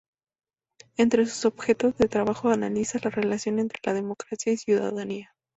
[0.97, 5.35] Entre sus objetos de trabajo analiza la relación entre la democracia y ciudadanía.